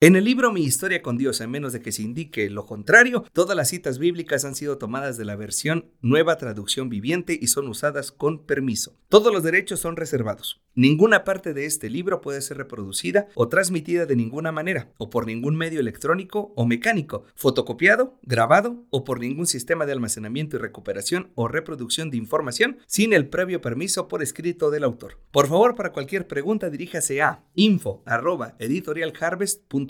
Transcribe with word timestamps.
En 0.00 0.14
el 0.14 0.22
libro 0.22 0.52
Mi 0.52 0.62
historia 0.62 1.02
con 1.02 1.18
Dios, 1.18 1.40
a 1.40 1.48
menos 1.48 1.72
de 1.72 1.80
que 1.80 1.90
se 1.90 2.02
indique 2.02 2.48
lo 2.50 2.66
contrario, 2.66 3.24
todas 3.32 3.56
las 3.56 3.68
citas 3.68 3.98
bíblicas 3.98 4.44
han 4.44 4.54
sido 4.54 4.78
tomadas 4.78 5.18
de 5.18 5.24
la 5.24 5.34
versión 5.34 5.86
Nueva 6.02 6.36
Traducción 6.36 6.88
Viviente 6.88 7.36
y 7.40 7.48
son 7.48 7.66
usadas 7.66 8.12
con 8.12 8.46
permiso. 8.46 8.96
Todos 9.08 9.32
los 9.32 9.42
derechos 9.42 9.80
son 9.80 9.96
reservados. 9.96 10.62
Ninguna 10.76 11.24
parte 11.24 11.52
de 11.52 11.64
este 11.64 11.90
libro 11.90 12.20
puede 12.20 12.40
ser 12.42 12.58
reproducida 12.58 13.26
o 13.34 13.48
transmitida 13.48 14.06
de 14.06 14.14
ninguna 14.14 14.52
manera, 14.52 14.92
o 14.98 15.10
por 15.10 15.26
ningún 15.26 15.56
medio 15.56 15.80
electrónico 15.80 16.52
o 16.54 16.64
mecánico, 16.64 17.24
fotocopiado, 17.34 18.20
grabado 18.22 18.84
o 18.90 19.02
por 19.02 19.18
ningún 19.18 19.48
sistema 19.48 19.84
de 19.84 19.90
almacenamiento 19.90 20.54
y 20.54 20.60
recuperación 20.60 21.32
o 21.34 21.48
reproducción 21.48 22.10
de 22.10 22.18
información 22.18 22.78
sin 22.86 23.12
el 23.12 23.28
previo 23.28 23.60
permiso 23.60 24.06
por 24.06 24.22
escrito 24.22 24.70
del 24.70 24.84
autor. 24.84 25.18
Por 25.32 25.48
favor, 25.48 25.74
para 25.74 25.90
cualquier 25.90 26.28
pregunta 26.28 26.70
diríjase 26.70 27.20
a 27.20 27.42
info@editorialharvest.com 27.56 29.87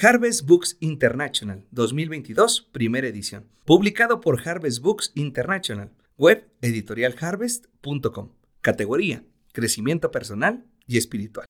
Harvest 0.00 0.46
Books 0.46 0.76
International 0.80 1.66
2022, 1.70 2.68
primera 2.72 3.08
edición. 3.08 3.48
Publicado 3.64 4.20
por 4.20 4.48
Harvest 4.48 4.80
Books 4.80 5.12
International. 5.14 5.92
Web 6.16 6.48
editorialharvest.com. 6.62 8.32
Categoría: 8.60 9.24
Crecimiento 9.52 10.10
personal 10.10 10.66
y 10.86 10.98
espiritual. 10.98 11.46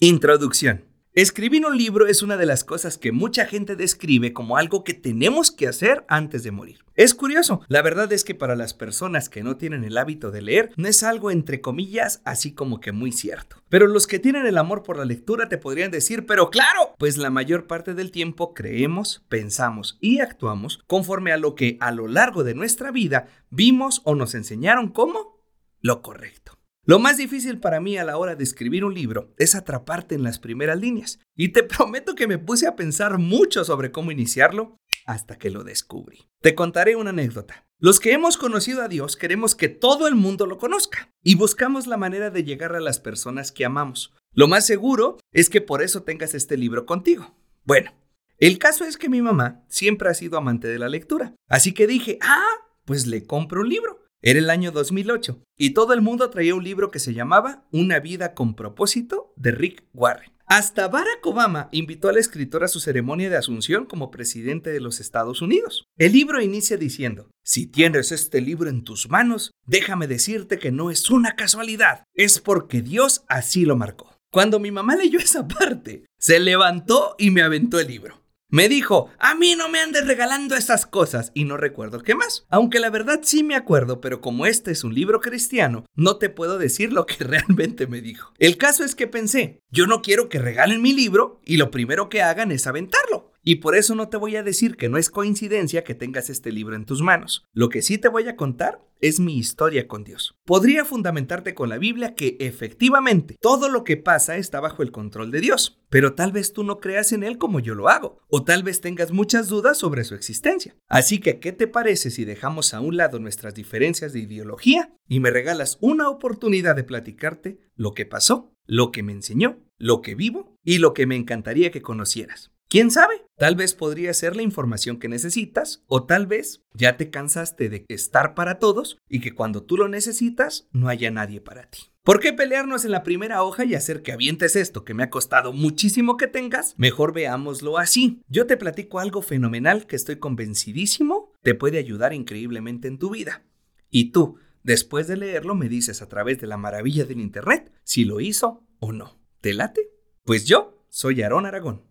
Introducción. 0.00 0.87
Escribir 1.20 1.66
un 1.66 1.76
libro 1.76 2.06
es 2.06 2.22
una 2.22 2.36
de 2.36 2.46
las 2.46 2.62
cosas 2.62 2.96
que 2.96 3.10
mucha 3.10 3.44
gente 3.44 3.74
describe 3.74 4.32
como 4.32 4.56
algo 4.56 4.84
que 4.84 4.94
tenemos 4.94 5.50
que 5.50 5.66
hacer 5.66 6.04
antes 6.06 6.44
de 6.44 6.52
morir. 6.52 6.84
Es 6.94 7.12
curioso, 7.12 7.60
la 7.66 7.82
verdad 7.82 8.12
es 8.12 8.22
que 8.22 8.36
para 8.36 8.54
las 8.54 8.72
personas 8.72 9.28
que 9.28 9.42
no 9.42 9.56
tienen 9.56 9.82
el 9.82 9.98
hábito 9.98 10.30
de 10.30 10.42
leer, 10.42 10.70
no 10.76 10.86
es 10.86 11.02
algo 11.02 11.32
entre 11.32 11.60
comillas 11.60 12.22
así 12.24 12.52
como 12.52 12.78
que 12.78 12.92
muy 12.92 13.10
cierto. 13.10 13.56
Pero 13.68 13.88
los 13.88 14.06
que 14.06 14.20
tienen 14.20 14.46
el 14.46 14.58
amor 14.58 14.84
por 14.84 14.96
la 14.96 15.04
lectura 15.04 15.48
te 15.48 15.58
podrían 15.58 15.90
decir, 15.90 16.24
pero 16.24 16.50
claro, 16.50 16.94
pues 16.98 17.16
la 17.18 17.30
mayor 17.30 17.66
parte 17.66 17.94
del 17.94 18.12
tiempo 18.12 18.54
creemos, 18.54 19.24
pensamos 19.28 19.98
y 20.00 20.20
actuamos 20.20 20.84
conforme 20.86 21.32
a 21.32 21.36
lo 21.36 21.56
que 21.56 21.78
a 21.80 21.90
lo 21.90 22.06
largo 22.06 22.44
de 22.44 22.54
nuestra 22.54 22.92
vida 22.92 23.26
vimos 23.50 24.02
o 24.04 24.14
nos 24.14 24.36
enseñaron 24.36 24.92
como 24.92 25.40
lo 25.80 26.00
correcto. 26.00 26.57
Lo 26.88 26.98
más 26.98 27.18
difícil 27.18 27.60
para 27.60 27.82
mí 27.82 27.98
a 27.98 28.04
la 28.04 28.16
hora 28.16 28.34
de 28.34 28.42
escribir 28.42 28.82
un 28.82 28.94
libro 28.94 29.34
es 29.36 29.54
atraparte 29.54 30.14
en 30.14 30.22
las 30.22 30.38
primeras 30.38 30.80
líneas. 30.80 31.18
Y 31.36 31.48
te 31.50 31.62
prometo 31.62 32.14
que 32.14 32.26
me 32.26 32.38
puse 32.38 32.66
a 32.66 32.76
pensar 32.76 33.18
mucho 33.18 33.62
sobre 33.62 33.92
cómo 33.92 34.10
iniciarlo 34.10 34.78
hasta 35.04 35.36
que 35.36 35.50
lo 35.50 35.64
descubrí. 35.64 36.30
Te 36.40 36.54
contaré 36.54 36.96
una 36.96 37.10
anécdota. 37.10 37.66
Los 37.78 38.00
que 38.00 38.12
hemos 38.12 38.38
conocido 38.38 38.80
a 38.80 38.88
Dios 38.88 39.16
queremos 39.16 39.54
que 39.54 39.68
todo 39.68 40.08
el 40.08 40.14
mundo 40.14 40.46
lo 40.46 40.56
conozca 40.56 41.12
y 41.22 41.34
buscamos 41.34 41.86
la 41.86 41.98
manera 41.98 42.30
de 42.30 42.42
llegar 42.42 42.74
a 42.74 42.80
las 42.80 43.00
personas 43.00 43.52
que 43.52 43.66
amamos. 43.66 44.14
Lo 44.32 44.48
más 44.48 44.64
seguro 44.64 45.18
es 45.30 45.50
que 45.50 45.60
por 45.60 45.82
eso 45.82 46.04
tengas 46.04 46.32
este 46.32 46.56
libro 46.56 46.86
contigo. 46.86 47.36
Bueno, 47.64 47.92
el 48.38 48.58
caso 48.58 48.86
es 48.86 48.96
que 48.96 49.10
mi 49.10 49.20
mamá 49.20 49.62
siempre 49.68 50.08
ha 50.08 50.14
sido 50.14 50.38
amante 50.38 50.68
de 50.68 50.78
la 50.78 50.88
lectura, 50.88 51.34
así 51.48 51.74
que 51.74 51.86
dije, 51.86 52.18
ah, 52.22 52.54
pues 52.86 53.06
le 53.06 53.26
compro 53.26 53.60
un 53.60 53.68
libro. 53.68 53.97
Era 54.20 54.40
el 54.40 54.50
año 54.50 54.72
2008 54.72 55.44
y 55.56 55.74
todo 55.74 55.92
el 55.92 56.00
mundo 56.00 56.28
traía 56.28 56.54
un 56.54 56.64
libro 56.64 56.90
que 56.90 56.98
se 56.98 57.14
llamaba 57.14 57.68
Una 57.70 58.00
vida 58.00 58.34
con 58.34 58.54
propósito 58.54 59.32
de 59.36 59.52
Rick 59.52 59.84
Warren. 59.94 60.32
Hasta 60.46 60.88
Barack 60.88 61.24
Obama 61.24 61.68
invitó 61.70 62.08
al 62.08 62.16
escritor 62.16 62.64
a 62.64 62.68
su 62.68 62.80
ceremonia 62.80 63.30
de 63.30 63.36
asunción 63.36 63.84
como 63.84 64.10
presidente 64.10 64.70
de 64.70 64.80
los 64.80 64.98
Estados 64.98 65.40
Unidos. 65.40 65.84
El 65.96 66.14
libro 66.14 66.40
inicia 66.40 66.76
diciendo, 66.76 67.30
si 67.44 67.66
tienes 67.66 68.10
este 68.10 68.40
libro 68.40 68.68
en 68.68 68.82
tus 68.82 69.08
manos, 69.08 69.52
déjame 69.66 70.08
decirte 70.08 70.58
que 70.58 70.72
no 70.72 70.90
es 70.90 71.10
una 71.10 71.36
casualidad, 71.36 72.02
es 72.14 72.40
porque 72.40 72.82
Dios 72.82 73.24
así 73.28 73.66
lo 73.66 73.76
marcó. 73.76 74.16
Cuando 74.32 74.58
mi 74.58 74.72
mamá 74.72 74.96
leyó 74.96 75.20
esa 75.20 75.46
parte, 75.48 76.06
se 76.18 76.40
levantó 76.40 77.14
y 77.18 77.30
me 77.30 77.42
aventó 77.42 77.78
el 77.78 77.86
libro. 77.86 78.20
Me 78.50 78.70
dijo, 78.70 79.10
a 79.18 79.34
mí 79.34 79.56
no 79.56 79.68
me 79.68 79.78
andes 79.78 80.06
regalando 80.06 80.56
esas 80.56 80.86
cosas 80.86 81.32
y 81.34 81.44
no 81.44 81.58
recuerdo 81.58 82.02
qué 82.02 82.14
más. 82.14 82.46
Aunque 82.48 82.80
la 82.80 82.88
verdad 82.88 83.20
sí 83.22 83.44
me 83.44 83.54
acuerdo, 83.54 84.00
pero 84.00 84.22
como 84.22 84.46
este 84.46 84.70
es 84.70 84.84
un 84.84 84.94
libro 84.94 85.20
cristiano, 85.20 85.84
no 85.94 86.16
te 86.16 86.30
puedo 86.30 86.56
decir 86.56 86.90
lo 86.90 87.04
que 87.04 87.16
realmente 87.24 87.86
me 87.86 88.00
dijo. 88.00 88.32
El 88.38 88.56
caso 88.56 88.84
es 88.84 88.94
que 88.94 89.06
pensé, 89.06 89.60
yo 89.70 89.86
no 89.86 90.00
quiero 90.00 90.30
que 90.30 90.38
regalen 90.38 90.80
mi 90.80 90.94
libro 90.94 91.42
y 91.44 91.58
lo 91.58 91.70
primero 91.70 92.08
que 92.08 92.22
hagan 92.22 92.50
es 92.50 92.66
aventarlo. 92.66 93.27
Y 93.48 93.54
por 93.54 93.76
eso 93.76 93.94
no 93.94 94.10
te 94.10 94.18
voy 94.18 94.36
a 94.36 94.42
decir 94.42 94.76
que 94.76 94.90
no 94.90 94.98
es 94.98 95.08
coincidencia 95.08 95.82
que 95.82 95.94
tengas 95.94 96.28
este 96.28 96.52
libro 96.52 96.76
en 96.76 96.84
tus 96.84 97.00
manos. 97.00 97.46
Lo 97.54 97.70
que 97.70 97.80
sí 97.80 97.96
te 97.96 98.08
voy 98.08 98.28
a 98.28 98.36
contar 98.36 98.84
es 99.00 99.20
mi 99.20 99.38
historia 99.38 99.88
con 99.88 100.04
Dios. 100.04 100.36
Podría 100.44 100.84
fundamentarte 100.84 101.54
con 101.54 101.70
la 101.70 101.78
Biblia 101.78 102.14
que 102.14 102.36
efectivamente 102.40 103.38
todo 103.40 103.70
lo 103.70 103.84
que 103.84 103.96
pasa 103.96 104.36
está 104.36 104.60
bajo 104.60 104.82
el 104.82 104.92
control 104.92 105.30
de 105.30 105.40
Dios, 105.40 105.80
pero 105.88 106.12
tal 106.12 106.30
vez 106.30 106.52
tú 106.52 106.62
no 106.62 106.78
creas 106.78 107.12
en 107.12 107.22
Él 107.22 107.38
como 107.38 107.58
yo 107.58 107.74
lo 107.74 107.88
hago, 107.88 108.20
o 108.28 108.44
tal 108.44 108.64
vez 108.64 108.82
tengas 108.82 109.12
muchas 109.12 109.48
dudas 109.48 109.78
sobre 109.78 110.04
su 110.04 110.14
existencia. 110.14 110.76
Así 110.86 111.18
que, 111.18 111.40
¿qué 111.40 111.52
te 111.52 111.66
parece 111.66 112.10
si 112.10 112.26
dejamos 112.26 112.74
a 112.74 112.80
un 112.80 112.98
lado 112.98 113.18
nuestras 113.18 113.54
diferencias 113.54 114.12
de 114.12 114.20
ideología 114.20 114.92
y 115.08 115.20
me 115.20 115.30
regalas 115.30 115.78
una 115.80 116.10
oportunidad 116.10 116.76
de 116.76 116.84
platicarte 116.84 117.60
lo 117.76 117.94
que 117.94 118.04
pasó, 118.04 118.52
lo 118.66 118.92
que 118.92 119.02
me 119.02 119.12
enseñó, 119.12 119.56
lo 119.78 120.02
que 120.02 120.14
vivo 120.14 120.54
y 120.62 120.76
lo 120.76 120.92
que 120.92 121.06
me 121.06 121.16
encantaría 121.16 121.70
que 121.70 121.80
conocieras? 121.80 122.52
¿Quién 122.70 122.90
sabe? 122.90 123.24
Tal 123.38 123.56
vez 123.56 123.72
podría 123.72 124.12
ser 124.12 124.36
la 124.36 124.42
información 124.42 124.98
que 124.98 125.08
necesitas 125.08 125.82
o 125.86 126.04
tal 126.04 126.26
vez 126.26 126.66
ya 126.74 126.98
te 126.98 127.08
cansaste 127.08 127.70
de 127.70 127.86
estar 127.88 128.34
para 128.34 128.58
todos 128.58 128.98
y 129.08 129.20
que 129.20 129.34
cuando 129.34 129.62
tú 129.62 129.78
lo 129.78 129.88
necesitas 129.88 130.68
no 130.70 130.90
haya 130.90 131.10
nadie 131.10 131.40
para 131.40 131.70
ti. 131.70 131.78
¿Por 132.02 132.20
qué 132.20 132.34
pelearnos 132.34 132.84
en 132.84 132.90
la 132.90 133.04
primera 133.04 133.42
hoja 133.42 133.64
y 133.64 133.74
hacer 133.74 134.02
que 134.02 134.12
avientes 134.12 134.54
esto 134.54 134.84
que 134.84 134.92
me 134.92 135.02
ha 135.02 135.08
costado 135.08 135.54
muchísimo 135.54 136.18
que 136.18 136.26
tengas? 136.26 136.74
Mejor 136.76 137.14
veámoslo 137.14 137.78
así. 137.78 138.20
Yo 138.28 138.46
te 138.46 138.58
platico 138.58 138.98
algo 138.98 139.22
fenomenal 139.22 139.86
que 139.86 139.96
estoy 139.96 140.16
convencidísimo 140.16 141.32
te 141.42 141.54
puede 141.54 141.78
ayudar 141.78 142.12
increíblemente 142.12 142.86
en 142.86 142.98
tu 142.98 143.08
vida. 143.08 143.44
Y 143.88 144.10
tú, 144.10 144.36
después 144.62 145.06
de 145.08 145.16
leerlo, 145.16 145.54
me 145.54 145.70
dices 145.70 146.02
a 146.02 146.08
través 146.10 146.38
de 146.38 146.46
la 146.46 146.58
maravilla 146.58 147.06
del 147.06 147.20
Internet 147.20 147.72
si 147.82 148.04
lo 148.04 148.20
hizo 148.20 148.66
o 148.78 148.92
no. 148.92 149.18
¿Te 149.40 149.54
late? 149.54 149.88
Pues 150.24 150.44
yo 150.44 150.84
soy 150.90 151.22
Aarón 151.22 151.46
Aragón 151.46 151.88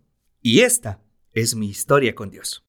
y 0.48 0.62
esta 0.62 1.02
es 1.34 1.54
mi 1.56 1.68
historia 1.68 2.14
con 2.14 2.30
Dios. 2.30 2.64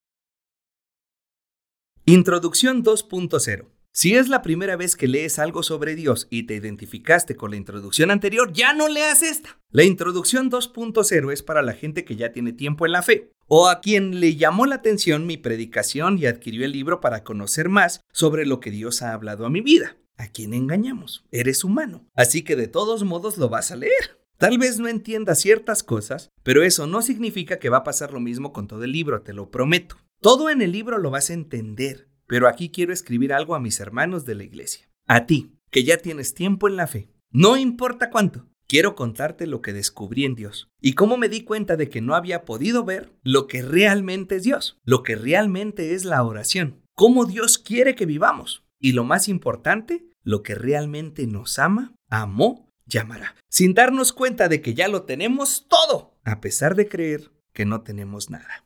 Introducción 2.03 2.83
2.0. 2.83 3.69
Si 3.93 4.15
es 4.15 4.27
la 4.27 4.41
primera 4.41 4.75
vez 4.75 4.97
que 4.97 5.07
lees 5.07 5.39
algo 5.39 5.63
sobre 5.63 5.95
Dios 5.95 6.27
y 6.29 6.43
te 6.43 6.55
identificaste 6.55 7.37
con 7.37 7.51
la 7.51 7.55
introducción 7.55 8.11
anterior, 8.11 8.51
ya 8.51 8.73
no 8.73 8.89
leas 8.89 9.23
esta. 9.23 9.61
La 9.71 9.85
introducción 9.85 10.51
2.0 10.51 11.31
es 11.31 11.41
para 11.41 11.61
la 11.61 11.71
gente 11.71 12.03
que 12.03 12.17
ya 12.17 12.33
tiene 12.33 12.51
tiempo 12.51 12.85
en 12.85 12.91
la 12.91 13.01
fe, 13.01 13.31
o 13.47 13.69
a 13.69 13.79
quien 13.79 14.19
le 14.19 14.35
llamó 14.35 14.65
la 14.65 14.75
atención 14.75 15.25
mi 15.25 15.37
predicación 15.37 16.17
y 16.17 16.25
adquirió 16.25 16.65
el 16.65 16.73
libro 16.73 16.99
para 16.99 17.23
conocer 17.23 17.69
más 17.69 18.01
sobre 18.11 18.45
lo 18.45 18.59
que 18.59 18.71
Dios 18.71 19.01
ha 19.03 19.13
hablado 19.13 19.45
a 19.45 19.49
mi 19.49 19.61
vida. 19.61 19.95
¿A 20.17 20.27
quién 20.27 20.53
engañamos? 20.53 21.23
Eres 21.31 21.63
humano, 21.63 22.05
así 22.13 22.43
que 22.43 22.57
de 22.57 22.67
todos 22.67 23.05
modos 23.05 23.37
lo 23.37 23.47
vas 23.47 23.71
a 23.71 23.77
leer. 23.77 24.18
Tal 24.39 24.57
vez 24.57 24.79
no 24.79 24.87
entiendas 24.87 25.41
ciertas 25.41 25.83
cosas, 25.83 26.31
pero 26.43 26.63
eso 26.63 26.87
no 26.87 27.01
significa 27.01 27.59
que 27.59 27.67
va 27.67 27.79
a 27.79 27.83
pasar 27.83 28.13
lo 28.13 28.21
mismo 28.21 28.53
con 28.53 28.69
todo 28.69 28.85
el 28.85 28.93
libro, 28.93 29.21
te 29.21 29.33
lo 29.33 29.51
prometo. 29.51 29.97
Todo 30.21 30.49
en 30.49 30.61
el 30.61 30.71
libro 30.71 30.97
lo 30.97 31.11
vas 31.11 31.29
a 31.29 31.33
entender, 31.33 32.07
pero 32.25 32.47
aquí 32.47 32.69
quiero 32.69 32.93
escribir 32.93 33.33
algo 33.33 33.53
a 33.53 33.59
mis 33.59 33.81
hermanos 33.81 34.23
de 34.23 34.35
la 34.35 34.45
iglesia. 34.45 34.89
A 35.07 35.25
ti, 35.25 35.51
que 35.71 35.83
ya 35.83 35.97
tienes 35.97 36.35
tiempo 36.35 36.69
en 36.69 36.77
la 36.77 36.87
fe. 36.87 37.09
No 37.31 37.57
importa 37.57 38.09
cuánto. 38.09 38.47
Quiero 38.65 38.95
contarte 38.95 39.45
lo 39.45 39.61
que 39.61 39.73
descubrí 39.73 40.23
en 40.23 40.35
Dios 40.35 40.69
y 40.79 40.93
cómo 40.93 41.17
me 41.17 41.27
di 41.27 41.43
cuenta 41.43 41.75
de 41.75 41.89
que 41.89 41.99
no 41.99 42.15
había 42.15 42.45
podido 42.45 42.85
ver 42.85 43.11
lo 43.23 43.45
que 43.45 43.61
realmente 43.61 44.37
es 44.37 44.43
Dios, 44.43 44.77
lo 44.85 45.03
que 45.03 45.15
realmente 45.17 45.95
es 45.95 46.05
la 46.05 46.23
oración, 46.23 46.81
cómo 46.95 47.25
Dios 47.25 47.57
quiere 47.57 47.95
que 47.95 48.05
vivamos 48.05 48.63
y 48.79 48.93
lo 48.93 49.03
más 49.03 49.27
importante, 49.27 50.05
lo 50.23 50.43
que 50.43 50.55
realmente 50.55 51.27
nos 51.27 51.59
ama, 51.59 51.95
amó 52.09 52.68
llamará, 52.89 53.35
sin 53.49 53.73
darnos 53.73 54.11
cuenta 54.11 54.49
de 54.49 54.61
que 54.61 54.73
ya 54.73 54.87
lo 54.87 55.03
tenemos 55.03 55.67
todo, 55.69 56.19
a 56.23 56.41
pesar 56.41 56.75
de 56.75 56.89
creer 56.89 57.31
que 57.53 57.65
no 57.65 57.81
tenemos 57.81 58.29
nada. 58.29 58.65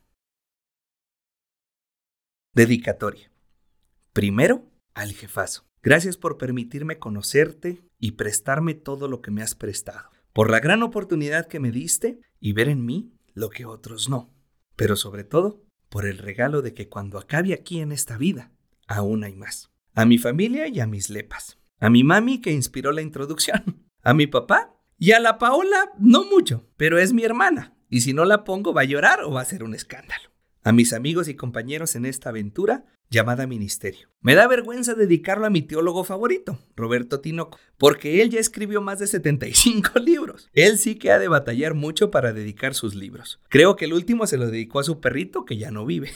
Dedicatoria. 2.54 3.30
Primero, 4.12 4.70
al 4.94 5.12
jefazo. 5.12 5.66
Gracias 5.82 6.16
por 6.16 6.38
permitirme 6.38 6.98
conocerte 6.98 7.82
y 7.98 8.12
prestarme 8.12 8.74
todo 8.74 9.06
lo 9.06 9.20
que 9.20 9.30
me 9.30 9.42
has 9.42 9.54
prestado, 9.54 10.10
por 10.32 10.50
la 10.50 10.60
gran 10.60 10.82
oportunidad 10.82 11.46
que 11.46 11.60
me 11.60 11.70
diste 11.70 12.20
y 12.40 12.54
ver 12.54 12.68
en 12.68 12.86
mí 12.86 13.12
lo 13.34 13.50
que 13.50 13.66
otros 13.66 14.08
no, 14.08 14.32
pero 14.76 14.96
sobre 14.96 15.24
todo 15.24 15.62
por 15.90 16.06
el 16.06 16.18
regalo 16.18 16.62
de 16.62 16.72
que 16.72 16.88
cuando 16.88 17.18
acabe 17.18 17.52
aquí 17.52 17.80
en 17.80 17.92
esta 17.92 18.16
vida, 18.16 18.50
aún 18.86 19.24
hay 19.24 19.34
más. 19.34 19.70
A 19.92 20.06
mi 20.06 20.18
familia 20.18 20.68
y 20.68 20.80
a 20.80 20.86
mis 20.86 21.10
lepas. 21.10 21.58
A 21.78 21.90
mi 21.90 22.02
mami 22.02 22.40
que 22.40 22.52
inspiró 22.52 22.90
la 22.90 23.02
introducción. 23.02 23.83
A 24.04 24.12
mi 24.12 24.26
papá 24.26 24.76
y 24.98 25.12
a 25.12 25.18
la 25.18 25.38
Paola 25.38 25.90
no 25.98 26.24
mucho, 26.24 26.68
pero 26.76 26.98
es 26.98 27.14
mi 27.14 27.24
hermana. 27.24 27.74
Y 27.88 28.02
si 28.02 28.12
no 28.12 28.26
la 28.26 28.44
pongo 28.44 28.74
va 28.74 28.82
a 28.82 28.84
llorar 28.84 29.24
o 29.24 29.30
va 29.32 29.40
a 29.40 29.46
ser 29.46 29.64
un 29.64 29.74
escándalo. 29.74 30.30
a 30.62 30.72
mis 30.72 30.94
amigos 30.94 31.28
y 31.28 31.34
compañeros 31.34 31.94
en 31.94 32.06
esta 32.06 32.30
aventura 32.30 32.86
llamada 33.10 33.46
ministerio. 33.46 34.08
Me 34.22 34.34
da 34.34 34.46
vergüenza 34.46 34.94
dedicarlo 34.94 35.46
a 35.46 35.50
mi 35.50 35.60
teólogo 35.60 36.04
favorito, 36.04 36.58
Roberto 36.74 37.20
Tinoco, 37.20 37.58
porque 37.76 38.22
él 38.22 38.30
ya 38.30 38.40
escribió 38.40 38.80
más 38.80 38.98
de 38.98 39.06
75 39.06 39.98
libros. 40.04 40.48
Él 40.54 40.78
sí 40.78 40.96
que 40.96 41.10
ha 41.10 41.18
de 41.18 41.28
batallar 41.28 41.74
mucho 41.74 42.10
para 42.10 42.32
dedicar 42.32 42.74
sus 42.74 42.94
libros. 42.94 43.40
Creo 43.48 43.76
que 43.76 43.84
el 43.84 43.92
último 43.92 44.26
se 44.26 44.38
lo 44.38 44.46
dedicó 44.46 44.80
a 44.80 44.84
su 44.84 45.00
perrito 45.00 45.44
que 45.44 45.58
ya 45.58 45.70
no 45.70 45.84
vive. 45.84 46.12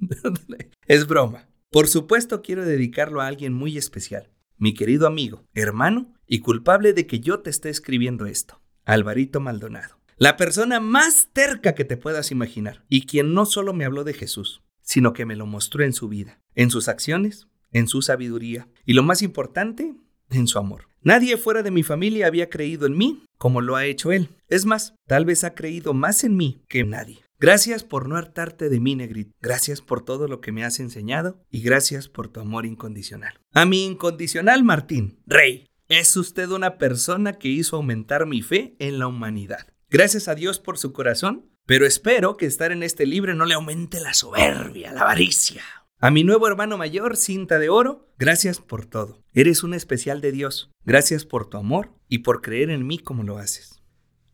es 0.86 1.06
broma. 1.06 1.48
Por 1.70 1.86
supuesto 1.88 2.42
quiero 2.42 2.64
dedicarlo 2.64 3.20
a 3.20 3.26
alguien 3.26 3.52
muy 3.52 3.76
especial, 3.76 4.30
mi 4.56 4.74
querido 4.74 5.06
amigo, 5.06 5.44
hermano 5.54 6.13
y 6.26 6.40
culpable 6.40 6.92
de 6.92 7.06
que 7.06 7.20
yo 7.20 7.40
te 7.40 7.50
esté 7.50 7.70
escribiendo 7.70 8.26
esto, 8.26 8.60
Alvarito 8.84 9.40
Maldonado. 9.40 9.98
La 10.16 10.36
persona 10.36 10.80
más 10.80 11.28
terca 11.32 11.74
que 11.74 11.84
te 11.84 11.96
puedas 11.96 12.30
imaginar 12.30 12.84
y 12.88 13.06
quien 13.06 13.34
no 13.34 13.46
solo 13.46 13.72
me 13.72 13.84
habló 13.84 14.04
de 14.04 14.14
Jesús, 14.14 14.62
sino 14.80 15.12
que 15.12 15.26
me 15.26 15.36
lo 15.36 15.46
mostró 15.46 15.84
en 15.84 15.92
su 15.92 16.08
vida, 16.08 16.40
en 16.54 16.70
sus 16.70 16.88
acciones, 16.88 17.48
en 17.72 17.88
su 17.88 18.00
sabiduría 18.00 18.68
y 18.84 18.92
lo 18.92 19.02
más 19.02 19.22
importante, 19.22 19.94
en 20.30 20.46
su 20.46 20.58
amor. 20.58 20.88
Nadie 21.02 21.36
fuera 21.36 21.62
de 21.62 21.70
mi 21.70 21.82
familia 21.82 22.26
había 22.26 22.48
creído 22.48 22.86
en 22.86 22.96
mí 22.96 23.24
como 23.36 23.60
lo 23.60 23.76
ha 23.76 23.84
hecho 23.84 24.12
él. 24.12 24.30
Es 24.48 24.64
más, 24.64 24.94
tal 25.06 25.24
vez 25.24 25.44
ha 25.44 25.54
creído 25.54 25.92
más 25.92 26.24
en 26.24 26.36
mí 26.36 26.62
que 26.68 26.80
en 26.80 26.90
nadie. 26.90 27.24
Gracias 27.40 27.84
por 27.84 28.08
no 28.08 28.16
hartarte 28.16 28.70
de 28.70 28.80
mí, 28.80 28.94
Negrit. 28.94 29.32
Gracias 29.42 29.82
por 29.82 30.02
todo 30.02 30.28
lo 30.28 30.40
que 30.40 30.52
me 30.52 30.64
has 30.64 30.80
enseñado 30.80 31.42
y 31.50 31.60
gracias 31.60 32.08
por 32.08 32.28
tu 32.28 32.40
amor 32.40 32.64
incondicional. 32.64 33.38
A 33.52 33.66
mi 33.66 33.84
incondicional 33.84 34.62
Martín, 34.62 35.18
Rey, 35.26 35.66
es 35.88 36.16
usted 36.16 36.50
una 36.50 36.78
persona 36.78 37.34
que 37.34 37.48
hizo 37.48 37.76
aumentar 37.76 38.26
mi 38.26 38.42
fe 38.42 38.76
en 38.78 38.98
la 38.98 39.06
humanidad. 39.06 39.66
Gracias 39.90 40.28
a 40.28 40.34
Dios 40.34 40.58
por 40.58 40.78
su 40.78 40.92
corazón 40.92 41.50
pero 41.66 41.86
espero 41.86 42.36
que 42.36 42.44
estar 42.44 42.72
en 42.72 42.82
este 42.82 43.06
libro 43.06 43.34
no 43.34 43.46
le 43.46 43.54
aumente 43.54 43.98
la 44.00 44.12
soberbia, 44.12 44.92
la 44.92 45.00
avaricia. 45.00 45.62
A 45.98 46.10
mi 46.10 46.22
nuevo 46.22 46.46
hermano 46.46 46.76
mayor, 46.76 47.16
cinta 47.16 47.58
de 47.58 47.70
oro, 47.70 48.12
gracias 48.18 48.60
por 48.60 48.84
todo. 48.84 49.24
Eres 49.32 49.62
un 49.62 49.72
especial 49.72 50.20
de 50.20 50.32
Dios. 50.32 50.70
Gracias 50.84 51.24
por 51.24 51.48
tu 51.48 51.56
amor 51.56 51.94
y 52.06 52.18
por 52.18 52.42
creer 52.42 52.68
en 52.68 52.86
mí 52.86 52.98
como 52.98 53.22
lo 53.22 53.38
haces. 53.38 53.82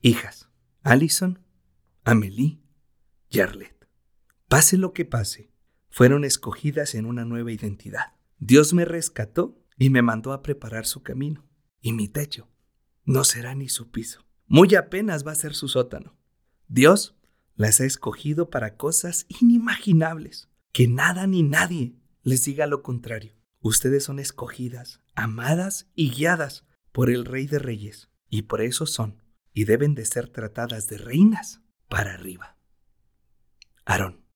Hijas, 0.00 0.48
Allison, 0.82 1.38
Amelie 2.02 2.58
y 3.28 3.38
Arlette. 3.38 3.86
Pase 4.48 4.76
lo 4.76 4.92
que 4.92 5.04
pase, 5.04 5.52
fueron 5.88 6.24
escogidas 6.24 6.96
en 6.96 7.06
una 7.06 7.24
nueva 7.24 7.52
identidad. 7.52 8.14
Dios 8.38 8.74
me 8.74 8.84
rescató 8.84 9.59
y 9.80 9.88
me 9.88 10.02
mandó 10.02 10.34
a 10.34 10.42
preparar 10.42 10.86
su 10.86 11.02
camino. 11.02 11.48
Y 11.80 11.94
mi 11.94 12.06
techo 12.06 12.48
no 13.04 13.24
será 13.24 13.54
ni 13.54 13.70
su 13.70 13.90
piso. 13.90 14.26
Muy 14.46 14.74
apenas 14.74 15.26
va 15.26 15.32
a 15.32 15.36
ser 15.36 15.54
su 15.54 15.68
sótano. 15.68 16.18
Dios 16.68 17.16
las 17.56 17.80
ha 17.80 17.86
escogido 17.86 18.50
para 18.50 18.76
cosas 18.76 19.24
inimaginables. 19.40 20.50
Que 20.72 20.86
nada 20.86 21.26
ni 21.26 21.42
nadie 21.42 21.96
les 22.22 22.44
diga 22.44 22.66
lo 22.66 22.82
contrario. 22.82 23.34
Ustedes 23.60 24.04
son 24.04 24.18
escogidas, 24.18 25.00
amadas 25.14 25.88
y 25.94 26.10
guiadas 26.10 26.66
por 26.92 27.08
el 27.08 27.24
Rey 27.24 27.46
de 27.46 27.58
Reyes, 27.58 28.10
y 28.28 28.42
por 28.42 28.60
eso 28.60 28.84
son, 28.84 29.22
y 29.54 29.64
deben 29.64 29.94
de 29.94 30.04
ser 30.04 30.28
tratadas 30.28 30.88
de 30.88 30.98
reinas 30.98 31.62
para 31.88 32.14
arriba. 32.14 32.58
Aarón. 33.86 34.26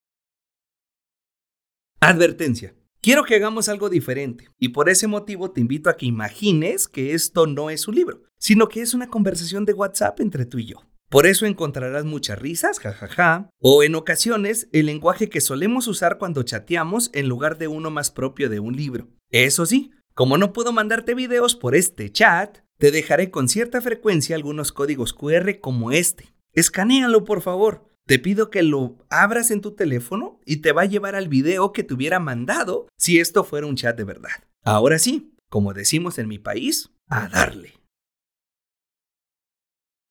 Advertencia. 2.01 2.75
Quiero 3.05 3.25
que 3.25 3.35
hagamos 3.35 3.69
algo 3.69 3.91
diferente, 3.91 4.49
y 4.59 4.71
por 4.71 4.89
ese 4.89 5.09
motivo 5.09 5.51
te 5.51 5.61
invito 5.61 5.91
a 5.91 5.97
que 5.99 6.07
imagines 6.07 6.89
que 6.89 7.13
esto 7.13 7.47
no 7.47 7.69
es 7.69 7.87
un 7.87 7.97
libro, 7.97 8.23
sino 8.39 8.67
que 8.67 8.81
es 8.81 8.95
una 8.95 9.09
conversación 9.09 9.67
de 9.67 9.75
WhatsApp 9.75 10.21
entre 10.21 10.47
tú 10.47 10.57
y 10.57 10.65
yo. 10.65 10.77
Por 11.11 11.27
eso 11.27 11.45
encontrarás 11.45 12.07
muchas 12.07 12.39
risas, 12.39 12.81
jajaja, 12.81 13.51
o 13.61 13.83
en 13.83 13.95
ocasiones 13.95 14.69
el 14.73 14.87
lenguaje 14.87 15.29
que 15.29 15.43
solemos 15.43 15.87
usar 15.87 16.17
cuando 16.17 16.45
chateamos 16.45 17.11
en 17.13 17.29
lugar 17.29 17.59
de 17.59 17.69
uno 17.69 17.91
más 17.91 18.11
propio 18.11 18.49
de 18.49 18.59
un 18.59 18.75
libro. 18.75 19.11
Eso 19.29 19.67
sí, 19.67 19.91
como 20.15 20.39
no 20.39 20.55
puedo 20.55 20.73
mandarte 20.73 21.15
videos 21.15 21.57
por 21.57 21.75
este 21.75 22.11
chat, 22.11 22.61
te 22.79 22.91
dejaré 22.91 23.31
con 23.31 23.51
cierta 23.51 23.83
frecuencia 23.83 24.35
algunos 24.35 24.73
códigos 24.73 25.13
QR 25.13 25.61
como 25.61 25.93
este. 25.93 26.33
Escanéalo, 26.55 27.25
por 27.25 27.43
favor. 27.43 27.87
Te 28.07 28.19
pido 28.19 28.51
que 28.51 28.63
lo 28.63 28.99
abras 29.09 29.51
en 29.51 29.63
tu 29.63 29.75
teléfono 29.75 30.39
y 30.45 30.59
te 30.59 30.73
va 30.73 30.83
a 30.83 30.87
llevar 30.87 31.15
al 31.15 31.29
video 31.29 31.73
que 31.73 31.83
te 31.83 31.95
hubiera 31.95 32.21
mandado 32.21 32.87
si 32.99 33.19
esto 33.19 33.45
fuera 33.45 33.67
un 33.67 33.77
chat 33.77 33.97
de 33.97 34.05
verdad. 34.05 34.45
Ahora 34.63 34.99
sí, 34.99 35.35
como 35.49 35.73
decimos 35.73 36.19
en 36.19 36.29
mi 36.29 36.39
país, 36.39 36.91
a 37.09 37.29
darle. 37.29 37.81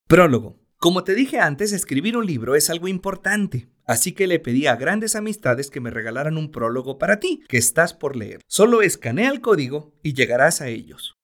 Prólogo. 0.08 0.58
Como 0.76 1.04
te 1.04 1.14
dije 1.14 1.38
antes, 1.38 1.72
escribir 1.72 2.16
un 2.16 2.26
libro 2.26 2.56
es 2.56 2.68
algo 2.68 2.88
importante, 2.88 3.70
así 3.86 4.12
que 4.12 4.26
le 4.26 4.38
pedí 4.38 4.66
a 4.66 4.76
grandes 4.76 5.14
amistades 5.14 5.70
que 5.70 5.80
me 5.80 5.90
regalaran 5.90 6.36
un 6.36 6.50
prólogo 6.50 6.98
para 6.98 7.20
ti, 7.20 7.42
que 7.48 7.56
estás 7.56 7.94
por 7.94 8.16
leer. 8.16 8.40
Solo 8.48 8.82
escanea 8.82 9.30
el 9.30 9.40
código 9.40 9.94
y 10.02 10.12
llegarás 10.12 10.60
a 10.60 10.68
ellos. 10.68 11.14